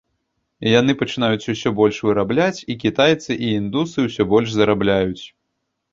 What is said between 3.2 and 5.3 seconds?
і індусы ўсё больш зарабляюць.